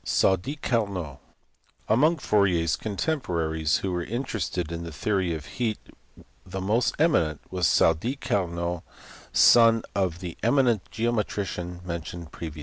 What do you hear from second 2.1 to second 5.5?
Fourier s contemporaries who were interested in the theory of